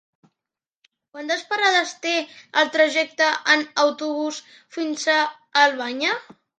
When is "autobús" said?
3.87-4.43